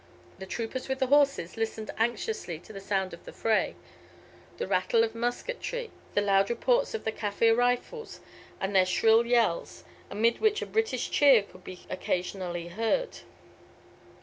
The 0.39 0.47
troopers 0.47 0.89
with 0.89 0.97
the 0.97 1.05
horses 1.05 1.57
listened 1.57 1.91
anxiously 1.95 2.57
to 2.61 2.73
the 2.73 2.81
sound 2.81 3.13
of 3.13 3.23
the 3.23 3.31
fray 3.31 3.75
the 4.57 4.65
rattle 4.65 5.03
of 5.03 5.13
musketry, 5.13 5.91
the 6.15 6.21
loud 6.21 6.49
reports 6.49 6.95
of 6.95 7.03
the 7.03 7.11
Kaffir 7.11 7.55
rifles, 7.55 8.19
and 8.59 8.75
their 8.75 8.87
shrill 8.87 9.27
yells, 9.27 9.83
amid 10.09 10.39
which 10.39 10.59
a 10.63 10.65
British 10.65 11.11
cheer 11.11 11.43
could 11.43 11.63
be 11.63 11.81
occasionally 11.87 12.69
heard. 12.69 13.19